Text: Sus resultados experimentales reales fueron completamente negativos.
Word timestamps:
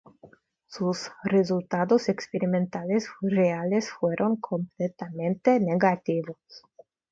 Sus 0.65 1.11
resultados 1.23 2.09
experimentales 2.09 3.07
reales 3.21 3.91
fueron 3.91 4.35
completamente 4.37 5.59
negativos. 5.59 6.39